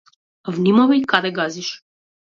Внимавај 0.55 1.05
каде 1.15 1.35
газиш! 1.39 1.73